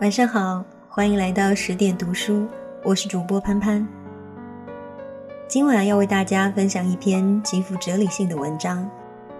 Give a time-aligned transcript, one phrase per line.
[0.00, 2.48] 晚上好，欢迎来到十点读书，
[2.82, 3.86] 我是主播潘潘。
[5.46, 8.88] 今晚要为大家分享一篇极富哲理性的文章，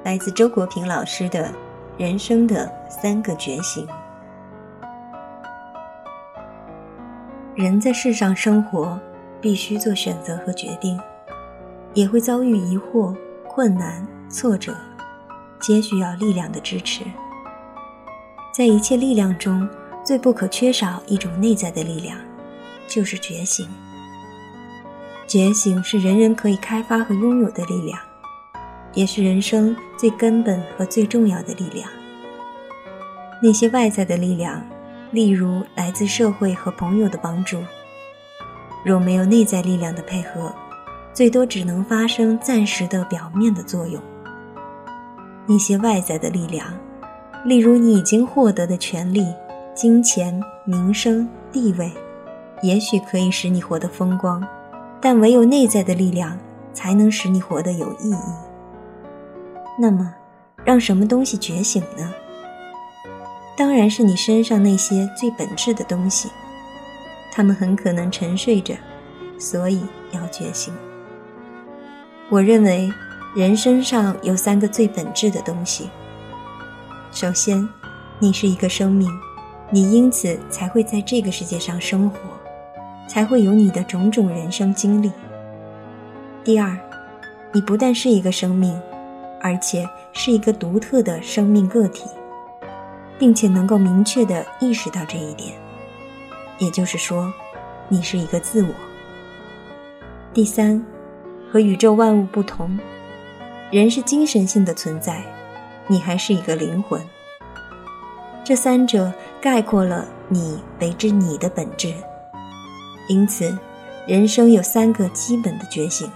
[0.04, 1.46] 来自周国平老师的
[1.96, 3.86] 《人生的三个觉醒》。
[7.54, 9.00] 人在世上生活，
[9.40, 11.00] 必须做选择和决定，
[11.94, 13.16] 也会遭遇疑惑、
[13.48, 14.76] 困难、挫折，
[15.58, 17.02] 皆需要力量的支持。
[18.52, 19.66] 在一切力量中，
[20.04, 22.16] 最不可缺少一种内在的力量，
[22.88, 23.66] 就是觉醒。
[25.26, 27.98] 觉醒是人人可以开发和拥有的力量，
[28.94, 31.88] 也是人生最根本和最重要的力量。
[33.42, 34.62] 那些外在的力量，
[35.12, 37.58] 例如来自社会和朋友的帮助，
[38.84, 40.52] 若没有内在力量的配合，
[41.12, 44.02] 最多只能发生暂时的表面的作用。
[45.46, 46.66] 那些外在的力量。
[47.42, 49.24] 例如，你已经获得的权利、
[49.74, 51.90] 金钱、名声、地位，
[52.62, 54.46] 也许可以使你活得风光，
[55.00, 56.36] 但唯有内在的力量，
[56.72, 58.16] 才能使你活得有意义。
[59.78, 60.12] 那么，
[60.64, 62.12] 让什么东西觉醒呢？
[63.56, 66.28] 当然是你身上那些最本质的东西，
[67.32, 68.74] 他们很可能沉睡着，
[69.38, 69.82] 所以
[70.12, 70.74] 要觉醒。
[72.28, 72.92] 我认为，
[73.34, 75.88] 人身上有三个最本质的东西。
[77.12, 77.66] 首先，
[78.18, 79.08] 你是一个生命，
[79.72, 82.18] 你因此才会在这个世界上生活，
[83.06, 85.12] 才会有你的种种人生经历。
[86.42, 86.76] 第二，
[87.52, 88.76] 你不但是一个生命，
[89.40, 92.08] 而且是一个独特的生命个体，
[93.16, 95.52] 并且能够明确的意识到这一点，
[96.58, 97.32] 也就是说，
[97.88, 98.68] 你是一个自我。
[100.34, 100.84] 第三，
[101.52, 102.76] 和宇宙万物不同，
[103.70, 105.22] 人是精神性的存在。
[105.86, 107.00] 你还是一个灵魂，
[108.50, 111.94] 这三者概括了你为之你的本质。
[113.06, 113.56] 因此，
[114.08, 116.10] 人生有三个基本的觉醒：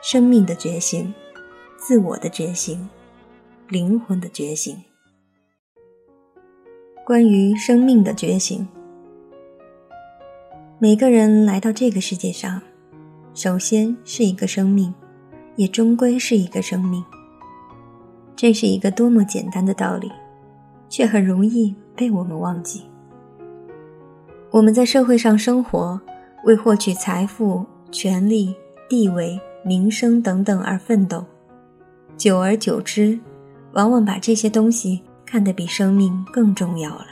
[0.00, 1.12] 生命的觉醒、
[1.76, 2.88] 自我的觉醒、
[3.68, 4.82] 灵魂的觉醒。
[7.04, 8.66] 关于生命的觉醒，
[10.78, 12.62] 每个人来到这个世界上，
[13.34, 14.94] 首先是一个生命，
[15.56, 17.04] 也终归是一个生命。
[18.34, 20.10] 这是一个多么简单的道理，
[20.88, 22.84] 却很容易被我们忘记。
[24.50, 26.00] 我们在社会上生活，
[26.44, 28.54] 为获取财富、权力、
[28.88, 31.24] 地位、名声等等而奋斗，
[32.16, 33.18] 久而久之，
[33.72, 37.06] 往往把这些东西看得比生命更重要了，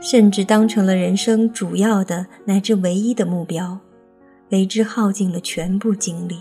[0.00, 3.78] 甚至当成了人生主要的乃至唯一的目标，
[4.50, 6.38] 为之耗尽了全部精力。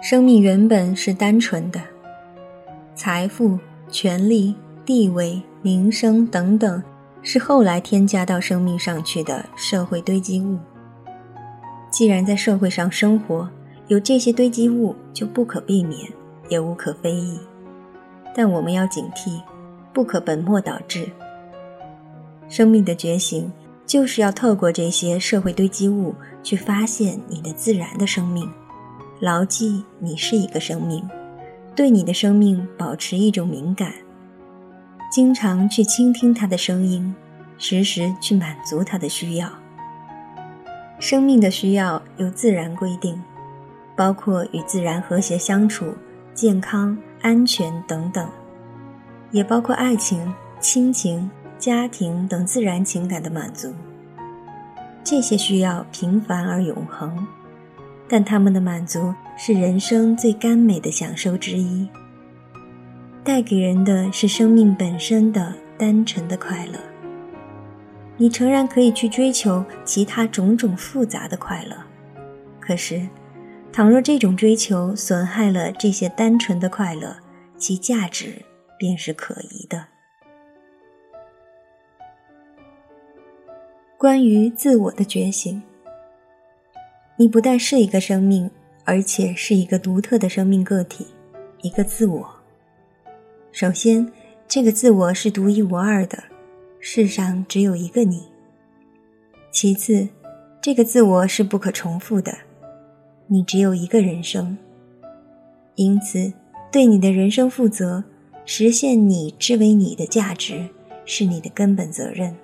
[0.00, 1.80] 生命原本是单纯的。
[2.94, 3.58] 财富、
[3.90, 4.54] 权力、
[4.84, 6.82] 地位、名声等等，
[7.22, 10.58] 是后来添加到生命上去的社会堆积物。
[11.90, 13.48] 既然在社会上生活，
[13.86, 16.00] 有这些堆积物就不可避免，
[16.48, 17.38] 也无可非议。
[18.34, 19.40] 但我们要警惕，
[19.92, 21.08] 不可本末倒置。
[22.48, 23.50] 生命的觉醒，
[23.86, 28.48] 就是要透过这些社会堆积物，去发现你的自然的生命，
[29.18, 31.02] 牢记你是一个生命。
[31.78, 33.92] 对你的生命保持一种敏感，
[35.12, 37.14] 经常去倾听他的声音，
[37.56, 39.48] 时时去满足他的需要。
[40.98, 43.22] 生命的需要有自然规定，
[43.94, 45.94] 包括与自然和谐相处、
[46.34, 48.28] 健康、安全等等，
[49.30, 51.30] 也包括爱情、亲情、
[51.60, 53.72] 家庭等自然情感的满足。
[55.04, 57.24] 这些需要平凡而永恒。
[58.08, 61.88] 但他们的满足是人生最甘美的享受之一，
[63.22, 66.72] 带给人的是生命本身的单纯的快乐。
[68.16, 71.76] 你诚然可以去追求其他种种复杂的快乐，
[72.58, 73.08] 可是，
[73.72, 77.16] 倘若这种追求损害了这些单纯的快乐，
[77.56, 78.44] 其价值
[78.76, 79.86] 便是可疑的。
[83.96, 85.62] 关于自我的觉醒。
[87.20, 88.48] 你不但是一个生命，
[88.88, 91.06] 而且是一个独特的生命个体，
[91.60, 92.26] 一个自我。
[93.52, 94.10] 首先，
[94.48, 96.24] 这个自我是独一无二的，
[96.80, 98.22] 世上只有一个你。
[99.50, 100.08] 其次，
[100.62, 102.34] 这个自我是不可重复的，
[103.26, 104.56] 你只有一个人生。
[105.74, 106.32] 因此，
[106.72, 108.02] 对你的人生负责，
[108.46, 110.66] 实现你之为你的价值，
[111.04, 112.34] 是你的根本责任。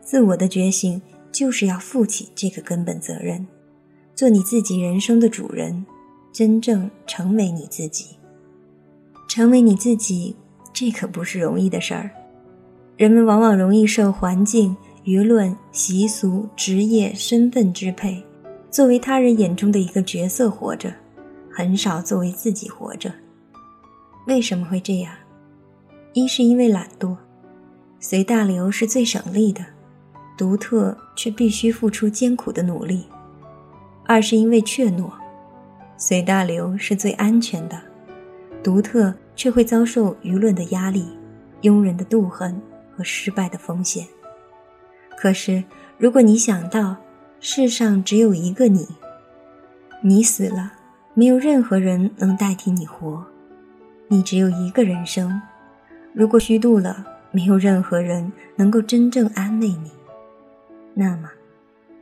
[0.00, 3.46] 自我的觉醒，就是要负起这个根本责任。
[4.16, 5.84] 做你自己人生的主人，
[6.32, 8.16] 真正成为你自己。
[9.28, 10.34] 成为你自己，
[10.72, 12.10] 这可不是容易的事儿。
[12.96, 14.74] 人们往往容易受环境、
[15.04, 18.24] 舆论、习俗、职业、身份支配，
[18.70, 20.90] 作为他人眼中的一个角色活着，
[21.52, 23.12] 很少作为自己活着。
[24.26, 25.12] 为什么会这样？
[26.14, 27.14] 一是因为懒惰，
[28.00, 29.62] 随大流是最省力的，
[30.38, 33.02] 独特却必须付出艰苦的努力；
[34.06, 35.10] 二是因为怯懦，
[35.96, 37.76] 随大流是最安全的，
[38.62, 41.06] 独特却会遭受舆论的压力、
[41.62, 42.60] 庸人的妒恨
[42.96, 44.06] 和失败的风险。
[45.18, 45.64] 可是，
[45.98, 46.96] 如果你想到
[47.40, 48.86] 世上只有一个你，
[50.02, 50.72] 你死了，
[51.14, 53.24] 没有任何人能代替你活。
[54.08, 55.40] 你只有一个人生，
[56.12, 59.90] 如果虚度了，没有任何人能够真正安慰你。
[60.94, 61.28] 那么，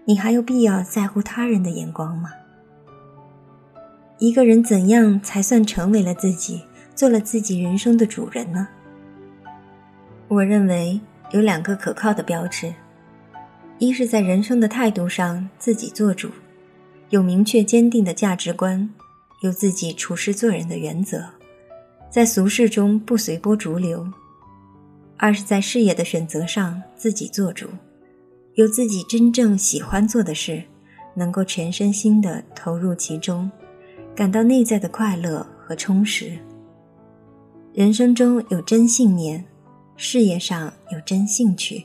[0.07, 2.31] 你还有必要在乎他人的眼光吗？
[4.19, 6.63] 一个人怎样才算成为了自己，
[6.95, 8.69] 做了自己人生的主人呢？
[10.29, 12.73] 我认为有两个可靠的标志：
[13.79, 16.31] 一是在人生的态度上自己做主，
[17.09, 18.89] 有明确坚定的价值观，
[19.41, 21.25] 有自己处事做人的原则。
[22.11, 24.07] 在俗世中不随波逐流，
[25.17, 27.69] 二是在事业的选择上自己做主，
[28.55, 30.63] 有自己真正喜欢做的事，
[31.15, 33.51] 能够全身心的投入其中，
[34.15, 36.39] 感到内在的快乐和充实。
[37.73, 39.45] 人生中有真信念，
[39.97, 41.85] 事业上有真兴趣，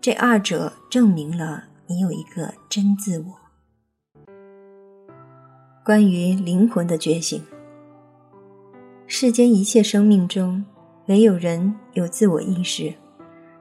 [0.00, 3.24] 这二者证明了你有一个真自我。
[5.84, 7.42] 关于灵魂的觉醒。
[9.06, 10.64] 世间一切生命中，
[11.08, 12.94] 唯有人有自我意识，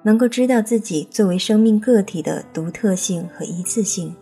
[0.03, 4.15] 能够知道自己作为生命个体的独特性和一次性，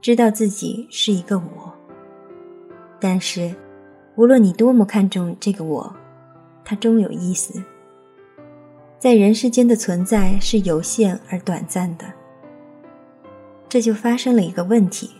[0.00, 1.72] 知道自己是一个我。
[3.00, 3.52] 但是，
[4.14, 5.92] 无论你多么看重这个我，
[6.64, 7.62] 它终有意思。
[8.98, 12.04] 在人世间的存在是有限而短暂的，
[13.68, 15.10] 这就发生了一个问题：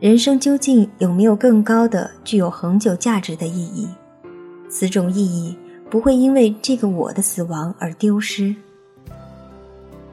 [0.00, 3.86] 人生究竟有没有更高的、具有恒久价值的意义？
[4.70, 5.54] 此种意义
[5.92, 8.56] 不会因为这个我的死亡而丢失。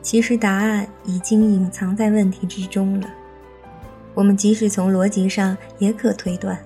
[0.01, 3.07] 其实答案已经隐藏在问题之中了。
[4.13, 6.59] 我们即使从逻辑上也可推断，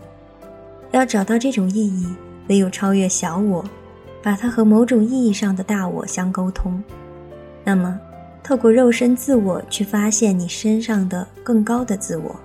[0.90, 2.08] 要找到这种意义，
[2.48, 3.64] 唯有超越小我，
[4.24, 6.84] 把它和某种意义上的大我相沟通。
[7.64, 8.00] 那么，
[8.42, 12.36] 透过肉身自我去发现你身上的更高的自我，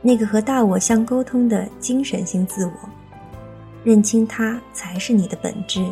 [0.00, 2.72] 那个和大我相沟通的精神性自我。
[3.84, 5.84] 认清它才是你的本质，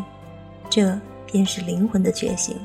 [0.69, 2.57] 这便是灵魂的觉醒。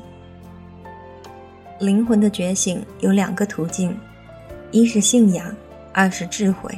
[1.80, 3.96] 灵魂的觉醒有两个途径，
[4.70, 5.54] 一是信仰，
[5.92, 6.70] 二是智慧。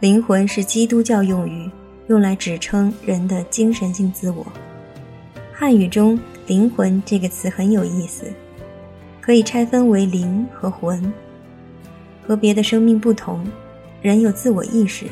[0.00, 1.70] 灵魂是基督教用语，
[2.08, 4.46] 用来指称人的精神性自我。
[5.52, 6.18] 汉语中
[6.48, 8.24] “灵魂”这个词很有意思，
[9.20, 11.12] 可以拆分为灵和魂。
[12.26, 13.46] 和别的生命不同，
[14.00, 15.06] 人有自我意识。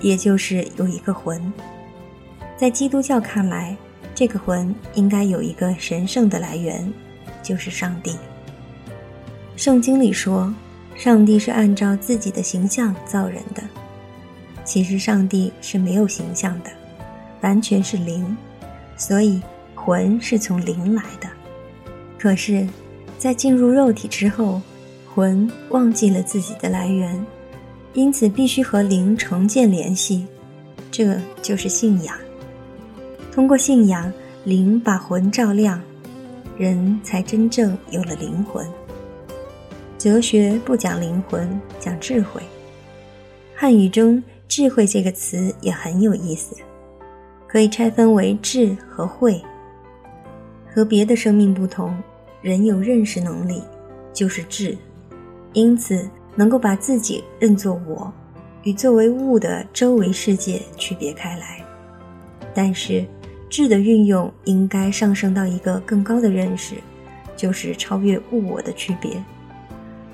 [0.00, 1.52] 也就是有一个魂，
[2.56, 3.76] 在基督教看来，
[4.14, 6.92] 这个魂应该有一个神圣的来源，
[7.42, 8.16] 就是上帝。
[9.56, 10.54] 圣经里说，
[10.94, 13.62] 上帝是按照自己的形象造人的。
[14.64, 16.70] 其实上帝是没有形象的，
[17.40, 18.36] 完全是灵，
[18.96, 19.40] 所以
[19.74, 21.28] 魂是从灵来的。
[22.18, 22.68] 可是，
[23.16, 24.60] 在进入肉体之后，
[25.14, 27.24] 魂忘记了自己的来源。
[27.98, 30.24] 因此，必须和灵重建联系，
[30.88, 32.16] 这就是信仰。
[33.32, 34.12] 通过信仰，
[34.44, 35.82] 灵把魂照亮，
[36.56, 38.64] 人才真正有了灵魂。
[39.98, 42.40] 哲学不讲灵魂，讲智慧。
[43.52, 46.54] 汉语中“智慧”这个词也很有意思，
[47.48, 49.42] 可以拆分为智和慧。
[50.72, 52.00] 和别的生命不同，
[52.42, 53.60] 人有认识能力，
[54.14, 54.78] 就是智，
[55.52, 56.08] 因此。
[56.38, 58.12] 能够把自己认作我，
[58.62, 61.60] 与作为物的周围世界区别开来。
[62.54, 63.04] 但是，
[63.50, 66.76] 智的运用应该上升到一个更高的认识，
[67.36, 69.20] 就是超越物我的区别。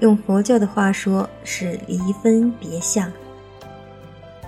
[0.01, 3.11] 用佛教的话说，是离分别相；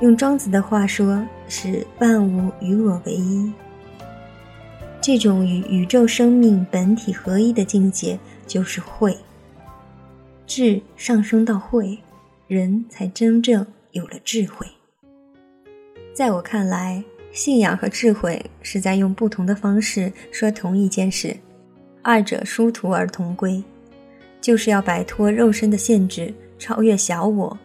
[0.01, 3.53] 用庄子的话说，是万物与我为一。
[4.99, 9.15] 这种与宇宙生命本体合一的境界，就是慧。
[10.47, 11.99] 智上升到慧，
[12.47, 14.67] 人才真正有了智慧。
[16.15, 21.37] 在我看来，信仰和智慧是在用不同的方式说同一件事，
[22.01, 23.63] 二者殊途而同归，
[24.41, 27.59] 就是要摆脱肉身的限制，超越小我，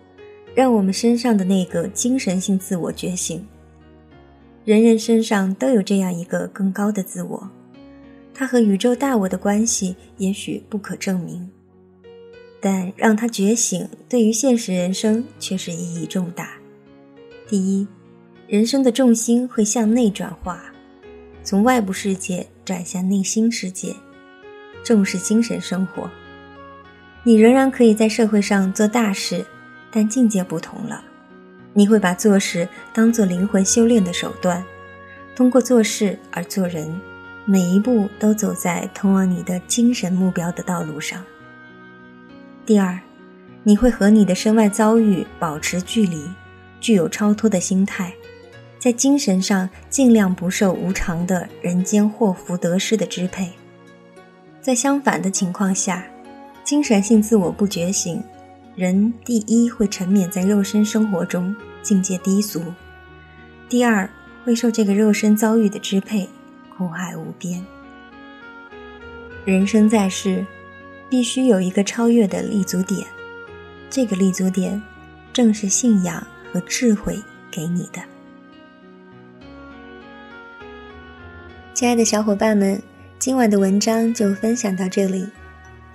[0.56, 3.48] 让我们身上的那个精神性自我觉醒。
[4.66, 7.50] 人人身上都有这样一个更高的自我，
[8.34, 11.50] 它和宇宙大我的关系也许不可证明，
[12.62, 16.52] 但让他觉醒，对于现实人生却是意义重大。
[17.50, 17.88] 第一，
[18.48, 20.64] 人生的重心会向内转化，
[21.44, 23.96] 从外部世界转向内心世界，
[24.84, 26.10] 重视精神生活。
[27.24, 29.44] 你仍然可以在社会上做大事，
[29.92, 31.04] 但境界不同了。
[31.74, 34.64] 你会把做事当做灵魂修炼的手段，
[35.36, 37.00] 通过做事而做人，
[37.46, 41.24] 每一步都走在通往你的精神目标的道路上。
[42.64, 43.00] 第二，
[43.64, 46.24] 你会和你的身外遭遇保持距离，
[46.80, 48.14] 具有超脱的心态，
[48.78, 53.50] 在精神上尽量不受无常的人间祸福得失的支配。
[54.62, 56.06] 在相反的情况下，
[56.64, 58.24] 精神性自我不觉醒。
[58.76, 62.62] 人第一会沉湎在肉身生活中，境界低俗；
[63.68, 64.10] 第二
[64.46, 66.30] 会受这个肉身遭遇的支配，
[66.78, 67.64] 苦海无边。
[69.44, 70.46] 人生在世，
[71.12, 73.06] 必须有一个超越的立足点，
[73.90, 74.82] 这个立足点
[75.34, 78.02] 正是信仰和智慧给你的。
[81.74, 82.82] 亲爱的小伙伴们，
[83.20, 85.28] 今晚的文章就分享到这里。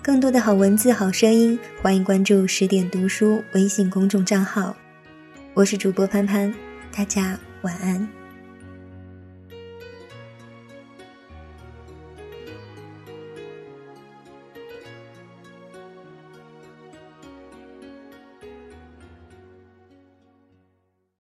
[0.02, 4.76] 更多的好文字、好声音，欢迎关注十点读书微信公众账号。
[5.54, 6.52] 我是主播潘潘，
[6.94, 8.15] 大家晚安。